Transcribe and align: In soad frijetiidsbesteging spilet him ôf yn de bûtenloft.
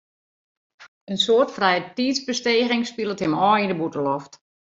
In 1.11 1.17
soad 1.25 1.49
frijetiidsbesteging 1.57 2.83
spilet 2.91 3.23
him 3.25 3.33
ôf 3.47 3.57
yn 3.63 3.71
de 3.71 3.77
bûtenloft. 3.79 4.31